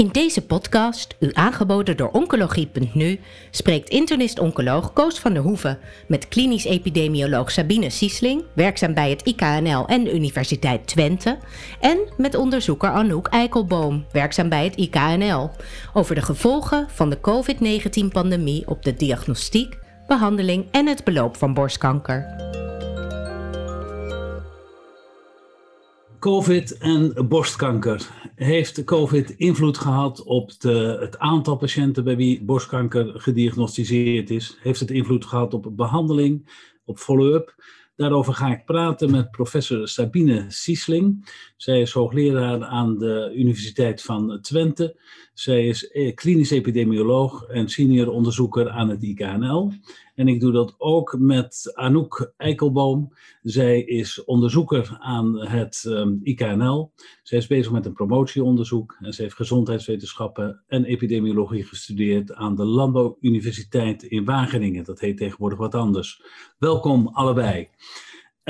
[0.00, 5.78] In deze podcast, u aangeboden door Oncologie.nu, spreekt internist-oncoloog Koos van der Hoeven
[6.08, 11.38] met klinisch epidemioloog Sabine Siesling, werkzaam bij het IKNL en Universiteit Twente,
[11.80, 15.50] en met onderzoeker Anouk Eikelboom, werkzaam bij het IKNL,
[15.94, 22.38] over de gevolgen van de COVID-19-pandemie op de diagnostiek, behandeling en het beloop van borstkanker.
[26.20, 28.10] COVID en borstkanker.
[28.34, 34.58] Heeft COVID invloed gehad op de, het aantal patiënten bij wie borstkanker gediagnosticeerd is?
[34.62, 36.48] Heeft het invloed gehad op behandeling,
[36.84, 37.54] op follow-up?
[37.96, 41.28] Daarover ga ik praten met professor Sabine Siesling.
[41.56, 44.96] Zij is hoogleraar aan de Universiteit van Twente.
[45.40, 49.72] Zij is eh, klinisch epidemioloog en senior onderzoeker aan het IKNL.
[50.14, 53.12] En ik doe dat ook met Anouk Eikelboom.
[53.42, 56.92] Zij is onderzoeker aan het um, IKNL.
[57.22, 62.64] Zij is bezig met een promotieonderzoek en ze heeft gezondheidswetenschappen en epidemiologie gestudeerd aan de
[62.64, 64.84] Landbouwuniversiteit in Wageningen.
[64.84, 66.22] Dat heet tegenwoordig wat anders.
[66.58, 67.68] Welkom allebei.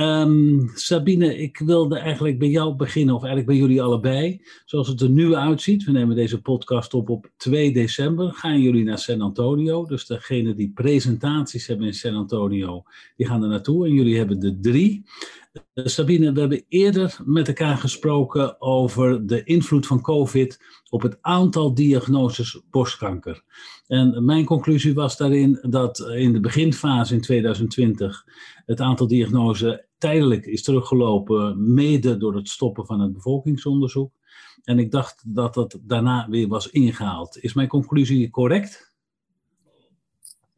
[0.01, 4.43] Um, Sabine, ik wilde eigenlijk bij jou beginnen, of eigenlijk bij jullie allebei.
[4.65, 8.85] Zoals het er nu uitziet, we nemen deze podcast op op 2 december, gaan jullie
[8.85, 9.87] naar San Antonio.
[9.87, 12.83] Dus degene die presentaties hebben in San Antonio,
[13.17, 13.87] die gaan er naartoe.
[13.87, 15.05] En jullie hebben er drie.
[15.53, 21.19] Uh, Sabine, we hebben eerder met elkaar gesproken over de invloed van COVID op het
[21.21, 23.43] aantal diagnoses borstkanker.
[23.87, 28.25] En mijn conclusie was daarin dat in de beginfase in 2020
[28.67, 34.13] het aantal diagnoses tijdelijk is teruggelopen, mede door het stoppen van het bevolkingsonderzoek.
[34.63, 37.39] En ik dacht dat dat daarna weer was ingehaald.
[37.39, 38.90] Is mijn conclusie correct?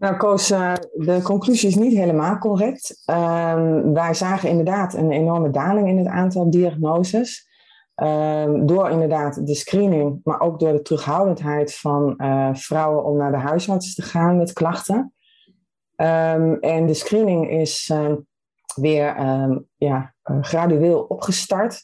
[0.03, 3.03] Nou, Koos, eh, de conclusie is niet helemaal correct.
[3.07, 7.49] Uh, wij zagen inderdaad een enorme daling in het aantal diagnoses.
[7.97, 13.31] Uh, door inderdaad de screening, maar ook door de terughoudendheid van uh, vrouwen om naar
[13.31, 15.15] de huisarts te gaan met klachten.
[15.97, 17.93] Um, en de screening is
[18.75, 19.17] weer
[19.77, 21.83] ja, uh, gradueel opgestart.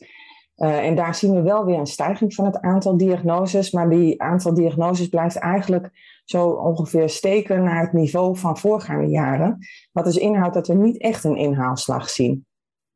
[0.59, 3.71] Uh, en daar zien we wel weer een stijging van het aantal diagnoses.
[3.71, 5.91] Maar die aantal diagnoses blijft eigenlijk
[6.25, 9.59] zo ongeveer steken naar het niveau van voorgaande jaren.
[9.93, 12.47] Wat dus inhoudt dat we niet echt een inhaalslag zien.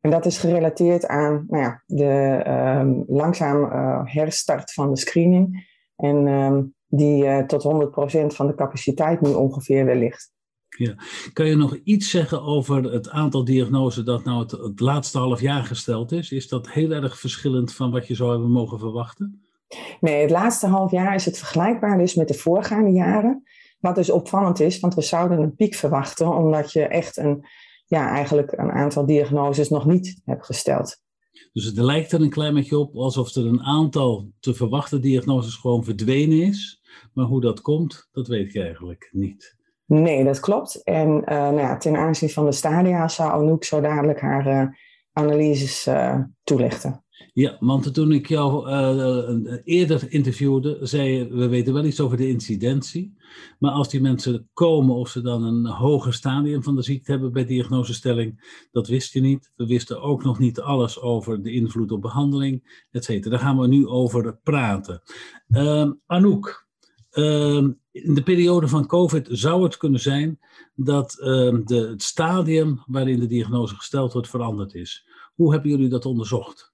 [0.01, 2.43] En dat is gerelateerd aan nou ja, de
[2.81, 5.71] um, langzaam uh, herstart van de screening.
[5.97, 10.33] En um, die uh, tot 100% van de capaciteit nu ongeveer weer ligt.
[10.77, 10.95] Ja.
[11.33, 15.41] Kan je nog iets zeggen over het aantal diagnoses dat nou het, het, laatste half
[15.41, 16.33] jaar gesteld is?
[16.33, 19.43] Is dat heel erg verschillend van wat je zou hebben mogen verwachten?
[20.01, 23.43] Nee, het laatste half jaar is het vergelijkbaar dus met de voorgaande jaren.
[23.81, 27.47] Wat dus opvallend is, want we zouden een piek verwachten, omdat je echt een,
[27.87, 31.01] ja, eigenlijk een aantal diagnoses nog niet hebt gesteld.
[31.53, 35.55] Dus het lijkt er een klein beetje op alsof er een aantal te verwachten diagnoses
[35.55, 36.81] gewoon verdwenen is.
[37.13, 39.57] Maar hoe dat komt, dat weet ik eigenlijk niet.
[39.93, 40.83] Nee, dat klopt.
[40.83, 44.69] En uh, nou ja, ten aanzien van de stadia zou Anouk zo dadelijk haar uh,
[45.13, 47.05] analyses uh, toelichten.
[47.33, 48.69] Ja, want toen ik jou
[49.65, 53.17] eerder interviewde, zei je, we weten wel iets over de incidentie.
[53.59, 57.33] Maar als die mensen komen, of ze dan een hoger stadium van de ziekte hebben
[57.33, 59.53] bij diagnosestelling, dat wist je niet.
[59.57, 63.31] We wisten ook nog niet alles over de invloed op behandeling, et cetera.
[63.31, 65.03] Daar gaan we nu over praten.
[66.07, 66.67] Anouk,
[67.93, 70.41] in de periode van COVID zou het kunnen zijn
[70.75, 75.07] dat de, het stadium waarin de diagnose gesteld wordt veranderd is.
[75.35, 76.73] Hoe hebben jullie dat onderzocht?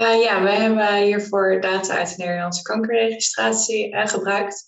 [0.00, 4.64] Uh, ja, wij hebben hiervoor data uit de Nederlandse kankerregistratie uh, gebruikt.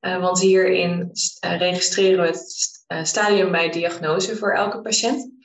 [0.00, 5.35] Uh, want hierin registreren we het stadium bij diagnose voor elke patiënt.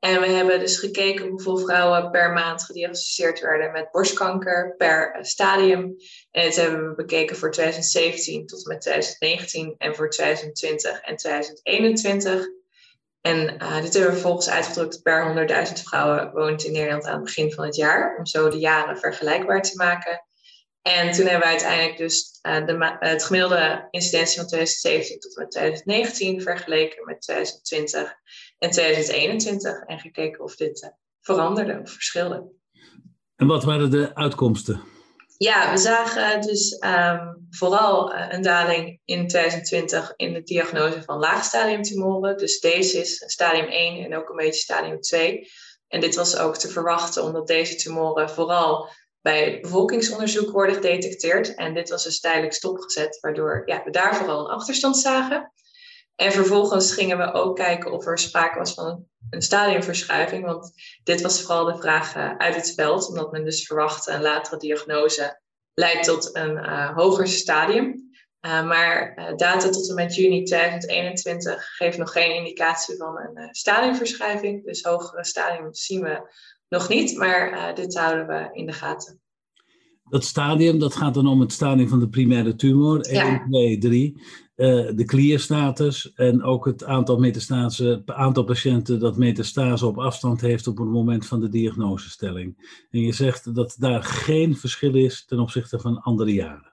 [0.00, 5.96] En we hebben dus gekeken hoeveel vrouwen per maand gediagnosticeerd werden met borstkanker per stadium.
[6.30, 11.16] En dit hebben we bekeken voor 2017 tot en met 2019 en voor 2020 en
[11.16, 12.46] 2021.
[13.20, 17.24] En uh, dit hebben we vervolgens uitgedrukt per 100.000 vrouwen woont in Nederland aan het
[17.24, 20.24] begin van het jaar, om zo de jaren vergelijkbaar te maken.
[20.82, 25.42] En toen hebben we uiteindelijk dus uh, de, het gemiddelde incidentie van 2017 tot en
[25.42, 28.14] met 2019 vergeleken met 2020
[28.60, 30.90] en 2021 en gekeken of dit uh,
[31.20, 32.52] veranderde of verschilde.
[33.36, 34.80] En wat waren de uitkomsten?
[35.36, 41.18] Ja, we zagen dus um, vooral uh, een daling in 2020 in de diagnose van
[41.18, 42.36] laagstadiumtumoren.
[42.36, 45.50] Dus deze is stadium 1 en ook een beetje stadium 2.
[45.88, 48.88] En dit was ook te verwachten omdat deze tumoren vooral
[49.20, 51.54] bij bevolkingsonderzoek worden gedetecteerd.
[51.54, 55.52] En dit was dus tijdelijk stopgezet, waardoor ja, we daar vooral een achterstand zagen.
[56.14, 60.44] En vervolgens gingen we ook kijken of er sprake was van een stadiumverschuiving.
[60.44, 60.72] Want
[61.02, 65.40] dit was vooral de vraag uit het veld, omdat men dus verwachtte een latere diagnose
[65.74, 66.58] leidt tot een
[66.94, 68.10] hoger stadium.
[68.40, 74.64] maar data tot en met juni 2021 geeft nog geen indicatie van een stadiumverschuiving.
[74.64, 76.32] Dus hogere stadium zien we
[76.68, 79.20] nog niet, maar dit houden we in de gaten.
[80.04, 84.22] Dat stadium, dat gaat dan om het stadium van de primaire tumor, 1, 2, 3.
[84.94, 90.78] De clear-status en ook het aantal, metastase, aantal patiënten dat metastase op afstand heeft op
[90.78, 92.70] het moment van de diagnosestelling.
[92.90, 96.70] En je zegt dat daar geen verschil is ten opzichte van andere jaren.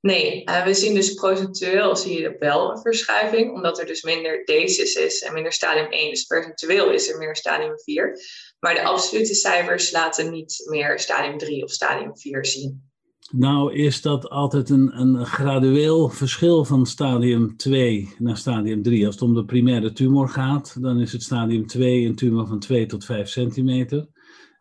[0.00, 4.44] Nee, uh, we zien dus procentueel zie je wel een verschuiving, omdat er dus minder
[4.44, 6.10] DCIS is en minder stadium 1.
[6.10, 8.18] Dus percentueel is er meer stadium 4.
[8.58, 12.85] Maar de absolute cijfers laten niet meer stadium 3 of stadium 4 zien.
[13.32, 19.06] Nou, is dat altijd een, een gradueel verschil van stadium 2 naar stadium 3.
[19.06, 22.58] Als het om de primaire tumor gaat, dan is het stadium 2 een tumor van
[22.58, 24.08] 2 tot 5 centimeter.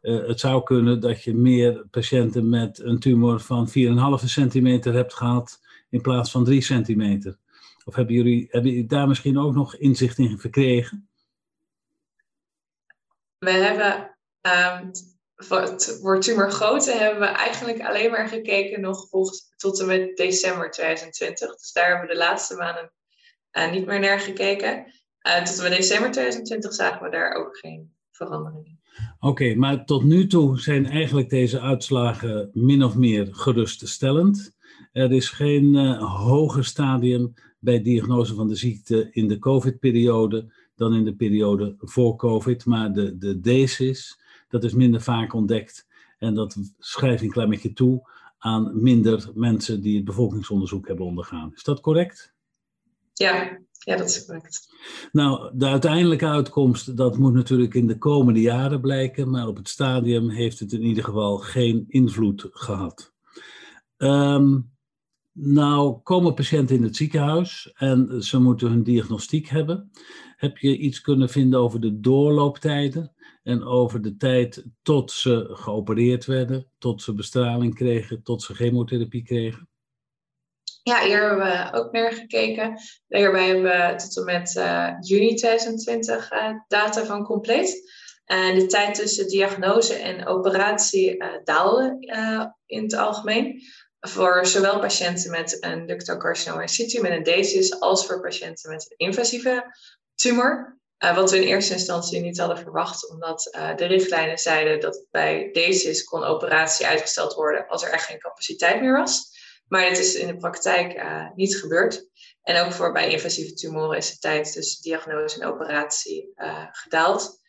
[0.01, 3.73] Uh, het zou kunnen dat je meer patiënten met een tumor van 4,5
[4.25, 5.59] centimeter hebt gehad
[5.89, 7.37] in plaats van 3 centimeter.
[7.85, 11.09] Of hebben jullie, hebben jullie daar misschien ook nog inzicht in verkregen?
[13.37, 14.91] We hebben um,
[15.35, 19.09] voor tumorgrootte hebben we eigenlijk alleen maar gekeken nog
[19.57, 21.57] tot en met december 2020.
[21.57, 22.91] Dus daar hebben we de laatste maanden
[23.51, 24.93] uh, niet meer naar gekeken.
[25.27, 28.75] Uh, tot en met december 2020 zagen we daar ook geen verandering
[29.19, 34.55] Oké, maar tot nu toe zijn eigenlijk deze uitslagen min of meer geruststellend.
[34.91, 40.93] Er is geen uh, hoger stadium bij diagnose van de ziekte in de COVID-periode dan
[40.93, 44.19] in de periode voor COVID, maar de, de DESIS,
[44.61, 45.87] dat is minder vaak ontdekt.
[46.17, 51.05] En dat schrijf ik een klein beetje toe aan minder mensen die het bevolkingsonderzoek hebben
[51.05, 51.51] ondergaan.
[51.55, 52.33] Is dat correct?
[53.13, 54.73] Ja, ja, dat is correct.
[55.11, 59.69] Nou, de uiteindelijke uitkomst, dat moet natuurlijk in de komende jaren blijken, maar op het
[59.69, 63.13] stadium heeft het in ieder geval geen invloed gehad.
[63.97, 64.73] Um,
[65.31, 69.91] nou, komen patiënten in het ziekenhuis en ze moeten hun diagnostiek hebben.
[70.35, 73.14] Heb je iets kunnen vinden over de doorlooptijden
[73.45, 79.23] en over de tijd tot ze geopereerd werden, tot ze bestraling kregen, tot ze chemotherapie
[79.23, 79.69] kregen?
[80.83, 82.79] Ja, hier hebben we ook naar gekeken.
[83.07, 87.93] Hierbij hebben we tot en met uh, juni 2020 uh, eh, data van compleet.
[88.25, 91.97] De tijd tussen diagnose en operatie uh, daalde
[92.65, 93.61] in het algemeen.
[93.99, 98.85] Voor zowel patiënten met een ductocarcinoma in situ, met een DCIS, als voor patiënten met
[98.89, 99.75] een invasieve
[100.15, 100.79] tumor.
[100.97, 103.43] Wat we in eerste instantie niet hadden verwacht, omdat
[103.75, 108.81] de richtlijnen zeiden dat bij DCIS kon operatie uitgesteld worden als er echt geen capaciteit
[108.81, 109.33] meer was.
[109.67, 112.07] Maar het is in de praktijk uh, niet gebeurd.
[112.41, 117.39] En ook voor bij invasieve tumoren is de tijd tussen diagnose en operatie uh, gedaald.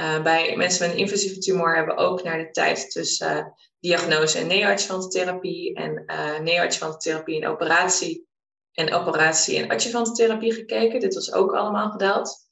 [0.00, 4.38] Uh, bij mensen met een invasieve tumor hebben we ook naar de tijd tussen diagnose
[4.38, 6.04] en neoadjuvante therapie en
[6.42, 8.26] neoadjuvante therapie en operatie
[8.72, 11.00] en operatie en adjuvante therapie gekeken.
[11.00, 12.45] Dit was ook allemaal gedaald.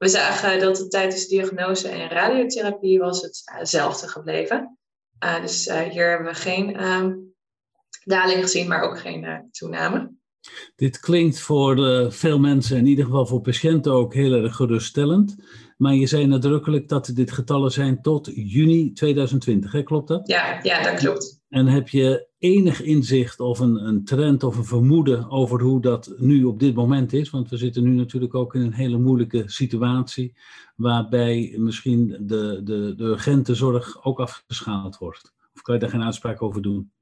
[0.00, 4.78] We zagen dat de tijd tussen diagnose en radiotherapie was hetzelfde gebleven.
[5.40, 7.34] dus hier hebben we geen um,
[8.04, 10.12] daling gezien, maar ook geen uh, toename.
[10.76, 15.36] Dit klinkt voor uh, veel mensen, in ieder geval voor patiënten ook, heel erg geruststellend.
[15.76, 19.82] Maar je zei nadrukkelijk dat dit getallen zijn tot juni 2020, hè?
[19.82, 20.28] klopt dat?
[20.28, 21.40] Ja, ja, dat klopt.
[21.48, 26.12] En heb je enig inzicht of een, een trend of een vermoeden over hoe dat
[26.16, 27.30] nu op dit moment is?
[27.30, 30.34] Want we zitten nu natuurlijk ook in een hele moeilijke situatie,
[30.76, 35.32] waarbij misschien de, de, de urgente zorg ook afgeschaald wordt.
[35.54, 36.92] Of kan je daar geen uitspraak over doen?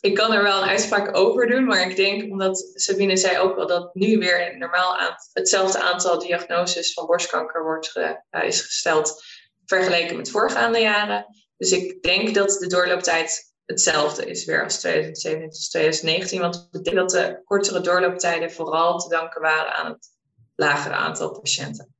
[0.00, 3.56] ik kan er wel een uitspraak over doen, maar ik denk, omdat Sabine zei ook
[3.56, 4.96] wel dat nu weer normaal
[5.32, 7.96] hetzelfde aantal diagnoses van borstkanker wordt
[8.30, 9.24] uh, is gesteld
[9.66, 11.26] vergeleken met voorgaande jaren.
[11.58, 16.40] Dus ik denk dat de doorlooptijd hetzelfde is weer als 2017 tot 2019.
[16.40, 20.08] Want ik denk dat de kortere doorlooptijden vooral te danken waren aan het
[20.54, 21.92] lagere aantal patiënten.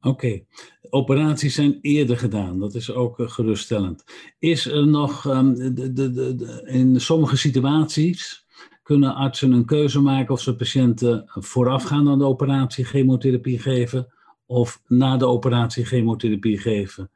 [0.00, 0.44] Oké,
[0.90, 4.04] operaties zijn eerder gedaan, dat is ook uh, geruststellend.
[4.38, 8.46] Is er nog, um, de, de, de, in sommige situaties
[8.82, 14.12] kunnen artsen een keuze maken of ze patiënten voorafgaand aan de operatie chemotherapie geven
[14.46, 17.10] of na de operatie chemotherapie geven.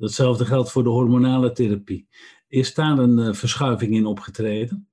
[0.00, 2.08] Datzelfde geldt voor de hormonale therapie.
[2.48, 4.88] Is daar een uh, verschuiving in opgetreden?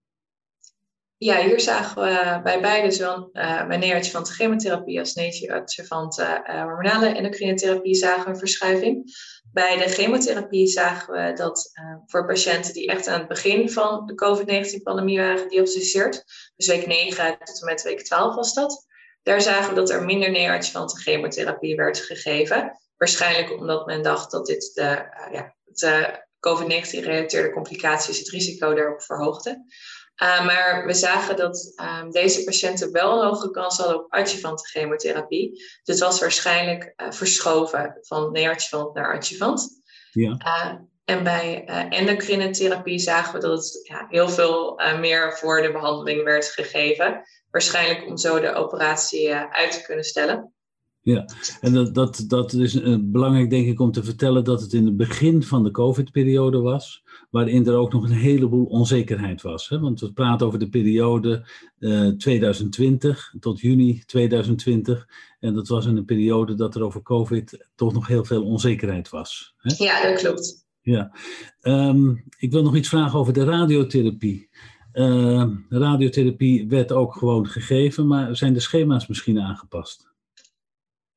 [1.18, 7.08] Ja, hier zagen we bij beide, zowel uh, bij neoadjuvante chemotherapie als neoadjuvante uh, hormonale
[7.08, 9.16] endocrine therapie, zagen we een verschuiving.
[9.52, 11.72] Bij de chemotherapie zagen we dat
[12.06, 16.24] voor patiënten die echt aan het begin van de COVID-19-pandemie waren gediagnosticeerd,
[16.56, 18.86] dus week 9 tot en met week 12 was dat,
[19.24, 22.80] daar zagen we dat er minder neoadjuvante chemotherapie werd gegeven.
[22.98, 24.82] Waarschijnlijk omdat men dacht dat dit de,
[25.32, 29.66] ja, het COVID-19-gerelateerde complicaties het risico daarop verhoogde.
[30.24, 34.64] Uh, maar we zagen dat um, deze patiënten wel een hogere kans hadden op adjuvante
[34.64, 35.52] chemotherapie.
[35.52, 39.82] Dus het was waarschijnlijk uh, verschoven van neoadjuvant naar adjuvant.
[40.12, 40.38] Ja.
[40.46, 40.74] Uh,
[41.06, 46.24] en bij endocrine therapie zagen we dat het ja, heel veel meer voor de behandeling
[46.24, 47.22] werd gegeven.
[47.52, 50.54] Waarschijnlijk om zo de operatie uit te kunnen stellen.
[51.14, 51.26] Ja,
[51.62, 54.98] en dat, dat, dat is belangrijk denk ik om te vertellen dat het in het
[54.98, 59.70] begin van de COVID-periode was waarin er ook nog een heleboel onzekerheid was.
[59.70, 59.80] Hè?
[59.80, 61.48] Want we praten over de periode
[61.80, 65.08] uh, eh, 2020 tot juni 2020.
[65.40, 69.10] En dat was in een periode dat er over COVID toch nog heel veel onzekerheid
[69.10, 69.54] was.
[69.58, 69.84] Hè?
[69.84, 70.66] Ja, dat klopt.
[70.82, 71.12] Ja,
[71.62, 74.50] um, ik wil nog iets vragen over de radiotherapie.
[74.94, 80.07] Uh, radiotherapie werd ook gewoon gegeven, maar zijn de schema's misschien aangepast?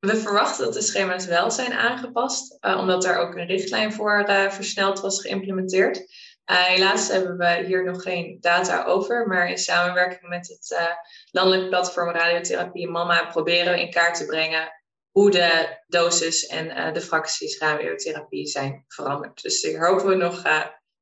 [0.01, 4.25] We verwachten dat de schema's wel zijn aangepast, uh, omdat er ook een richtlijn voor
[4.29, 5.97] uh, versneld was geïmplementeerd.
[5.97, 6.05] Uh,
[6.45, 10.97] helaas hebben we hier nog geen data over, maar in samenwerking met het
[11.31, 14.71] landelijk platform Radiotherapie Mama proberen we in kaart te brengen
[15.11, 19.41] hoe de dosis en de fracties radiotherapie zijn veranderd.
[19.41, 20.43] Dus hier hopen we nog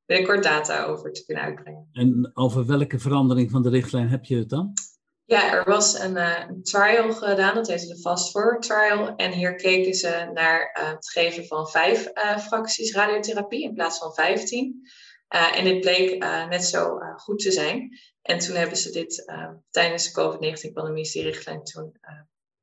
[0.06, 1.89] binnenkort data over te kunnen uitbrengen.
[1.91, 4.74] En over welke verandering van de richtlijn heb je het dan?
[5.29, 9.15] Ja, er was een, uh, trial gedaan, dat heette de Fast Forward Trial.
[9.15, 13.98] En hier keken ze naar uh, het geven van vijf uh, fracties radiotherapie in plaats
[13.98, 14.89] van vijftien.
[15.27, 16.17] en dit bleek
[16.50, 18.00] net zo goed te zijn.
[18.21, 19.31] En toen hebben ze dit
[19.69, 22.00] tijdens de COVID-19-pandemie, die richtlijn toen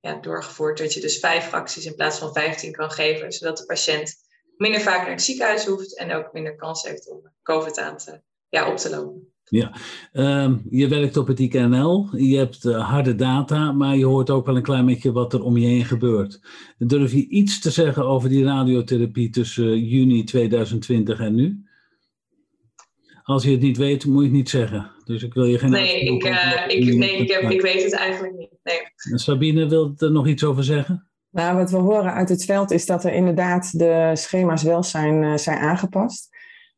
[0.01, 3.67] ja, doorgevoerd, dat je dus vijf fracties in plaats van vijftien kan geven, zodat de
[3.67, 4.15] patiënt
[4.57, 8.23] minder vaak naar het ziekenhuis hoeft en ook minder kans heeft om COVID aan te,
[8.49, 9.36] ja, op te lopen.
[9.49, 9.73] Ja,
[10.13, 14.47] um, je werkt op het IKNL, je hebt uh, harde data, maar je hoort ook
[14.47, 16.41] wel een klein beetje wat er om je heen gebeurt.
[16.79, 21.65] Durf je iets te zeggen over die radiotherapie tussen uh, juni 2020 en nu?
[23.23, 24.91] Als je het niet weet, moet je het niet zeggen.
[25.05, 25.71] Dus ik wil je geen.
[25.71, 28.51] Nee, ik, uh, ik, nee ik, heb, ik weet het eigenlijk niet.
[28.63, 28.79] Nee.
[29.19, 31.09] Sabine, wil er nog iets over zeggen?
[31.31, 35.39] Nou, wat we horen uit het veld is dat er inderdaad de schema's wel zijn,
[35.39, 36.36] zijn aangepast.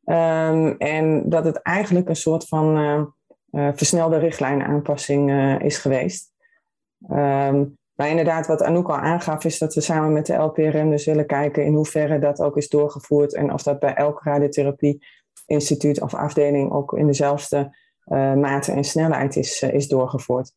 [0.09, 3.03] Um, en dat het eigenlijk een soort van uh,
[3.51, 6.31] uh, versnelde richtlijnaanpassing uh, is geweest.
[7.09, 11.05] Um, maar inderdaad, wat Anouk al aangaf, is dat we samen met de LPRM dus
[11.05, 16.13] willen kijken in hoeverre dat ook is doorgevoerd en of dat bij elk radiotherapie-instituut of
[16.13, 17.77] afdeling ook in dezelfde
[18.35, 20.51] mate en snelheid is, is doorgevoerd.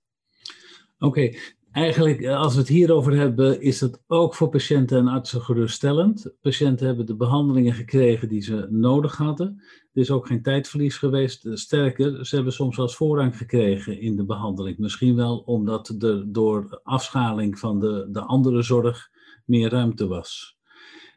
[0.98, 1.30] Oké,
[1.72, 6.34] Eigenlijk, eh, als we het hierover hebben, is het ook voor patiënten en artsen geruststellend.
[6.40, 9.62] Patiënten hebben de behandelingen gekregen die ze nodig hadden.
[9.92, 11.48] Er is ook geen tijdverlies geweest.
[11.52, 14.78] Sterker, ze hebben soms zelfs voorrang gekregen in de behandeling.
[14.78, 19.10] Misschien wel omdat er door afschaling van de, de andere zorg
[19.44, 20.56] meer ruimte was.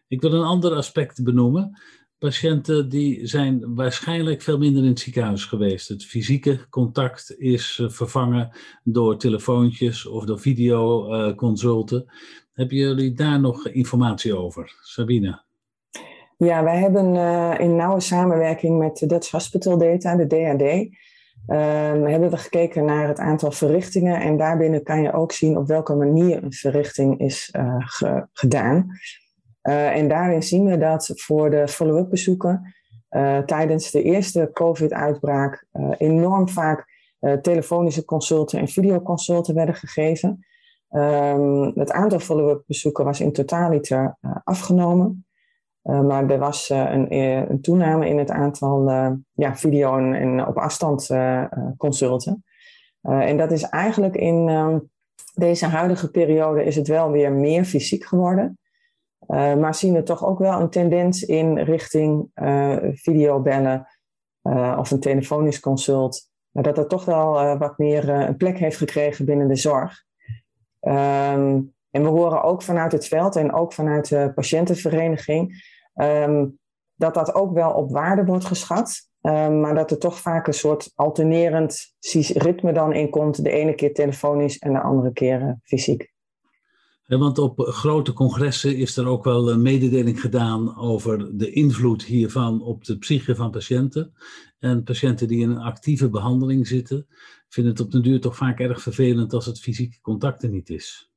[0.07, 1.79] Ik wil een ander aspect benoemen
[2.19, 5.87] patiënten die zijn waarschijnlijk veel minder in het ziekenhuis geweest.
[5.87, 8.49] Het fysieke contact is eh, vervangen
[8.83, 12.05] door telefoontjes of door videoconsulten.
[12.53, 15.43] Hebben jullie daar nog informatie over, Sabine?
[16.37, 20.89] Ja, wij hebben uh, in nauwe samenwerking met de Dutch Hospital Data, de
[21.47, 24.21] uh, ehm, hebben we gekeken naar het aantal verrichtingen.
[24.21, 27.51] En daarbinnen kan je ook zien op welke manier een verrichting is
[28.33, 28.87] gedaan.
[29.67, 32.73] Uh, en daarin zien we dat voor de follow-up bezoeken
[33.09, 36.93] uh, tijdens de eerste COVID-uitbraak uh, enorm vaak
[37.41, 40.45] telefonische consulten en videoconsulten werden gegeven.
[40.89, 45.25] Um, het aantal follow-up bezoeken was in totaaliter afgenomen.
[45.81, 48.89] maar er was een, een, toename in het aantal
[49.33, 51.09] ja, video- en, op afstand
[51.77, 52.43] consulten.
[53.01, 54.89] en dat is eigenlijk in um,
[55.33, 58.57] deze huidige periode is het wel weer meer fysiek geworden.
[59.27, 63.87] Uh, maar zien we toch ook wel een tendens in richting uh, videobellen
[64.43, 66.29] uh, of een telefonisch consult.
[66.51, 70.03] dat dat toch wel wat meer een plek heeft gekregen binnen de zorg.
[70.81, 75.63] Um, en we horen ook vanuit het veld en ook vanuit de patiëntenvereniging
[75.95, 76.59] um,
[76.95, 79.09] dat dat ook wel op waarde wordt geschat.
[79.21, 81.93] Um, maar dat er toch vaak een soort alternerend
[82.33, 83.43] ritme dan in komt.
[83.43, 86.13] De ene keer telefonisch en de andere keer fysiek.
[87.07, 92.61] Want op grote congressen is er ook wel een mededeling gedaan over de invloed hiervan
[92.61, 94.13] op de psyche van patiënten.
[94.59, 97.07] En patiënten die in een actieve behandeling zitten,
[97.49, 100.69] vinden het op den duur toch vaak erg vervelend als het fysieke contact er niet
[100.69, 101.11] is.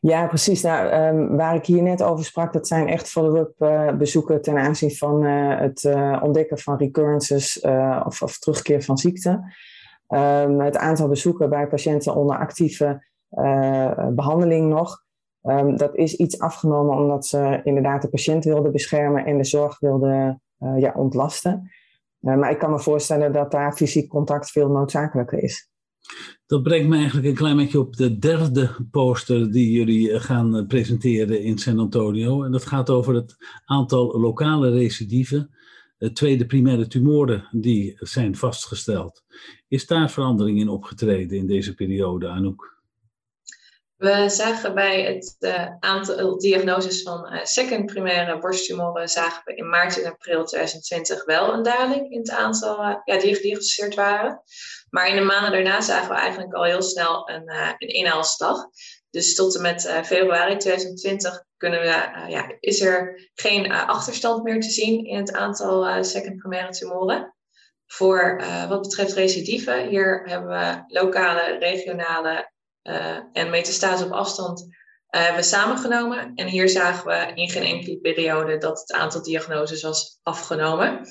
[0.00, 0.62] Ja, precies.
[0.62, 4.58] Nou, um, waar ik hier net over sprak, dat zijn echt follow-up uh, bezoeken ten
[4.58, 5.84] aanzien van uh, het
[6.22, 7.60] ontdekken van recurrences
[8.04, 9.30] of, of, terugkeer van ziekte.
[10.08, 15.00] Um, het aantal bezoeken bij patiënten onder actieve uh, behandeling nog.
[15.42, 19.78] Um, dat is iets afgenomen omdat ze inderdaad de patiënt wilden beschermen en de zorg
[19.78, 20.42] wilden
[20.76, 21.70] ja, ontlasten.
[22.18, 25.70] maar ik kan me voorstellen dat daar fysiek contact veel noodzakelijker is.
[26.46, 31.42] Dat brengt me eigenlijk een klein beetje op de derde poster die jullie gaan presenteren
[31.42, 32.44] in San Antonio.
[32.44, 35.50] En dat gaat over het aantal lokale recidieven
[36.10, 39.24] tweede primaire tumoren die zijn vastgesteld.
[39.68, 42.81] Is daar verandering in opgetreden in deze periode, Anouk?
[44.02, 49.68] We zagen bij het uh, aantal diagnoses van uh, second primaire borsttumoren zagen we in
[49.68, 54.42] maart en april 2020 wel een daling in het aantal ja, die gediagnosticeerd waren.
[54.90, 58.64] Maar in de maanden daarna zagen we eigenlijk al heel snel een, een inhaalslag.
[59.10, 61.86] Dus tot en met februari 2020 kunnen we,
[62.28, 67.34] ja, is er geen achterstand meer te zien in het aantal second primaire tumoren.
[67.86, 72.51] Voor wat betreft recidieven, hier hebben we lokale, regionale
[73.32, 74.66] en metastase op afstand
[75.06, 76.32] hebben samengenomen.
[76.34, 81.08] En hier zagen we in geen enkele periode dat het aantal diagnoses was afgenomen.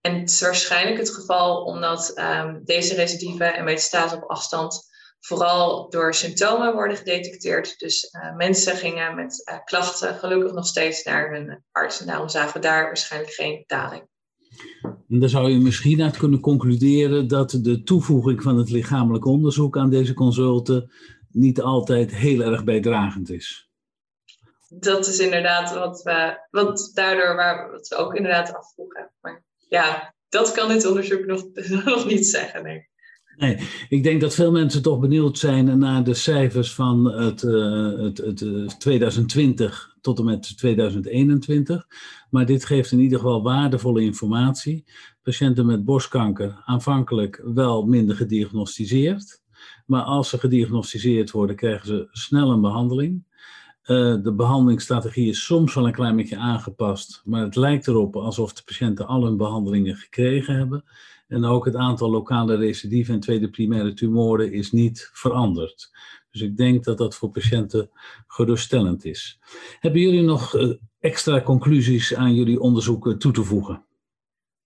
[0.00, 4.88] En het is waarschijnlijk het geval omdat um, deze recidieven en metastase op afstand
[5.20, 7.78] vooral door symptomen worden gedetecteerd.
[7.78, 12.00] Dus uh, mensen gingen met klachten gelukkig nog steeds naar hun arts.
[12.00, 14.08] En daarom zagen we daar waarschijnlijk geen daling.
[14.82, 19.76] En dan zou je misschien uit kunnen concluderen dat de toevoeging van het lichamelijk onderzoek
[19.76, 20.90] aan deze consulten
[21.32, 23.70] niet altijd heel erg bijdragend is.
[24.68, 29.10] Dat is inderdaad wat we, wat daardoor waar we ook inderdaad afvroegen.
[29.20, 31.44] Maar ja, dat kan dit onderzoek nog,
[31.84, 32.62] nog niet zeggen.
[32.62, 32.89] Nee.
[33.40, 37.98] Nee, ik denk dat veel mensen toch benieuwd zijn naar de cijfers van het, uh,
[37.98, 41.86] het, het 2020 eh, tot en met 2021.
[42.30, 44.84] Maar dit geeft in ieder geval waardevolle informatie.
[45.22, 49.42] Patiënten met borstkanker aanvankelijk wel minder gediagnosticeerd.
[49.86, 53.24] Maar als ze gediagnosticeerd worden, krijgen ze snel een behandeling.
[53.82, 58.52] Uh, de behandelingsstrategie is soms wel een klein beetje aangepast, maar het lijkt erop alsof
[58.52, 60.84] de patiënten al hun behandelingen gekregen hebben.
[61.30, 65.90] En ook het aantal lokale recidieven en tweede primaire tumoren is niet veranderd.
[66.30, 67.90] Dus ik denk dat dat voor patiënten
[68.26, 69.38] geruststellend is.
[69.80, 73.84] Hebben jullie nog eh, extra conclusies aan jullie onderzoek toe te voegen?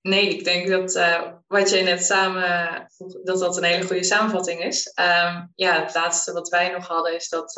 [0.01, 2.89] Nee, ik denk dat uh, wat jij net samen,
[3.23, 4.93] dat dat een hele goede samenvatting is.
[5.01, 7.53] Um, ja, het laatste wat wij nog hadden is dat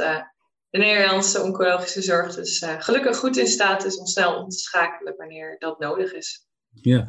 [0.71, 5.17] de Nederlandse oncologische zorg dus gelukkig goed in staat is om snel om te schakelen
[5.17, 6.46] wanneer dat nodig is.
[6.81, 7.07] Ja,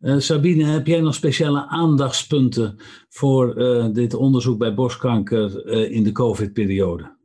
[0.00, 2.76] uh, Sabine, heb jij nog speciale aandachtspunten
[3.08, 7.18] voor uh, dit onderzoek bij borstkanker uh, in de COVID-periode?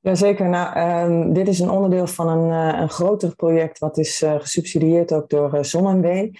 [0.00, 0.48] Jazeker.
[0.48, 0.78] Nou,
[1.10, 5.64] um, dit is een onderdeel van een, een groter project wat is gesubsidieerd ook door
[5.64, 6.34] ZonMW.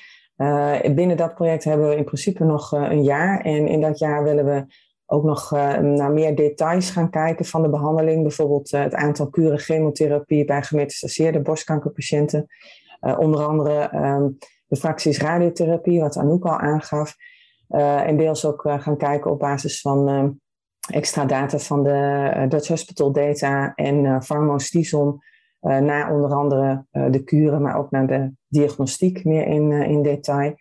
[0.94, 3.40] binnen dat project hebben we in principe nog een jaar.
[3.40, 4.64] En in dat jaar willen we
[5.06, 8.22] ook nog naar meer details gaan kijken van de behandeling.
[8.22, 12.46] Bijvoorbeeld het aantal kuren chemotherapie bij gemetastaseerde borstkankerpatiënten.
[13.00, 17.16] Uh, onder andere um, de fracties radiotherapie, wat Anouk al aangaf.
[17.70, 20.30] Uh, en deels ook uh, gaan kijken op basis van ehm,
[20.92, 25.22] extra data van de Dutch Hospital Data en uh, Pharmostison.
[25.60, 30.54] naar onder andere de kuren, maar ook naar de diagnostiek meer in, in detail.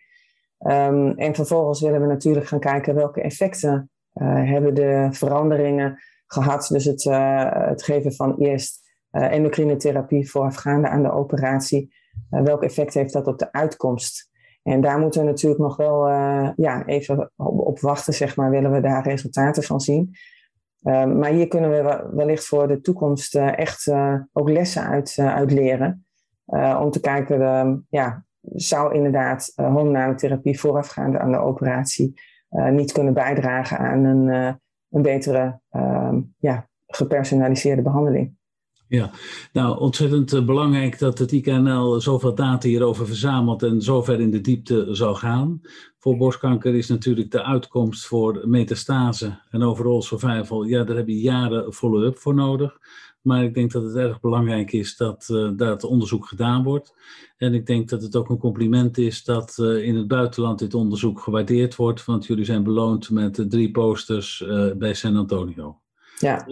[0.58, 3.90] Um, en vervolgens willen we natuurlijk gaan kijken welke effecten
[4.22, 6.68] hebben de veranderingen gehad.
[6.72, 7.04] Dus het,
[7.68, 11.94] het geven van eerst endocrine therapie voorafgaande aan de operatie.
[12.30, 14.28] Uh, welk effect heeft dat op de uitkomst?
[14.62, 18.72] En daar moeten we natuurlijk nog wel uh, ja, even op, wachten, zeg maar, willen
[18.72, 20.10] we daar resultaten van zien.
[20.82, 23.92] Uh, maar hier kunnen we wellicht voor de toekomst echt
[24.32, 25.16] ook lessen uit,
[25.50, 26.06] leren.
[26.80, 32.20] om te kijken, ja, zou inderdaad hormonale voorafgaande aan de operatie
[32.70, 34.58] niet kunnen bijdragen aan een,
[34.90, 38.38] een betere, ehm, ja, gepersonaliseerde behandeling.
[38.90, 39.10] Ja,
[39.52, 44.40] nou ontzettend eh, belangrijk dat het IKNL zoveel data hierover verzamelt en zover in de
[44.40, 45.60] diepte zal gaan.
[45.98, 51.20] Voor borstkanker is natuurlijk de uitkomst voor metastase en overall survival, ja, daar heb je
[51.20, 52.78] jaren follow-up voor nodig.
[53.20, 56.94] Maar ik denk dat het erg belangrijk is dat uh, dat onderzoek gedaan wordt.
[57.36, 60.74] En ik denk dat het ook een compliment is dat uh, in het buitenland dit
[60.74, 64.44] onderzoek gewaardeerd wordt, want jullie zijn beloond met drie posters
[64.76, 65.80] bij San Antonio.
[66.18, 66.46] Ja.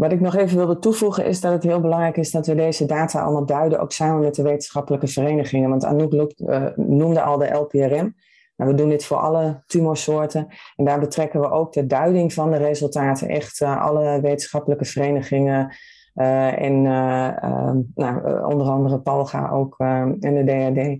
[0.00, 2.86] Wat ik nog even wilde toevoegen is dat het heel belangrijk is dat we deze
[2.86, 5.70] data allemaal duiden, ook samen met de wetenschappelijke verenigingen.
[5.70, 8.14] Want Anouk uh, noemde al de LPRM.
[8.56, 10.46] Nou, we doen dit voor alle tumorsoorten.
[10.76, 13.28] En daar betrekken we ook de duiding van de resultaten.
[13.28, 15.76] Echt uh, alle wetenschappelijke verenigingen.
[16.14, 20.98] Uh, en ehm, nou, onder andere PALGA ook en de DRD.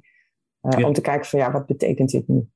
[0.78, 0.86] Ja.
[0.86, 2.48] Om te kijken van ja, wat betekent dit nu?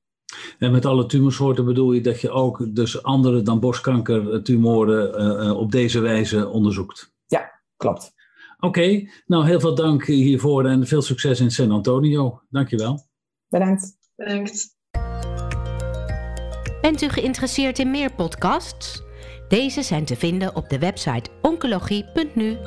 [0.59, 5.71] En met alle tumorsoorten bedoel je dat je ook dus andere dan borstkankertumoren uh, op
[5.71, 7.13] deze wijze onderzoekt?
[7.27, 8.13] Ja, klopt.
[8.59, 12.41] Oké, nou heel veel dank hiervoor en veel succes in San Antonio.
[12.49, 13.07] Dankjewel.
[13.49, 13.97] Bedankt.
[14.15, 14.73] Bedankt.
[16.81, 19.03] Bent u geïnteresseerd in meer podcasts?
[19.47, 22.57] Deze zijn te vinden op de website oncologie.nu.